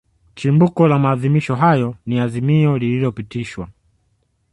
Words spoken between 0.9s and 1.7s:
maadhimisho